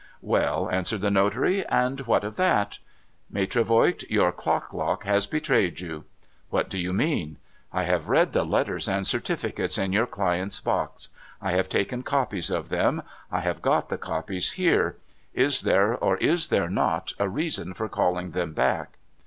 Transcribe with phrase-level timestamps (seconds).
[0.17, 2.79] * Well,' answered the notary.' And what of that?''
[3.29, 6.05] Maitre Voigt, your clock lock has betrayed you.''
[6.51, 11.09] \\'hat do you mean?'* I have read the letters and certificates in your client's l)Ox.
[11.39, 13.03] I have taken copies of them.
[13.31, 14.97] I have got the copies here.
[15.35, 18.97] Is there, or is there not, a reason for calling them back?'